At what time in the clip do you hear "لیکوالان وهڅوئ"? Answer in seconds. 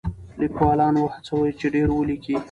0.39-1.51